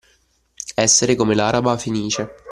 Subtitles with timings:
[0.73, 2.29] Essere come l'Araba Fenice.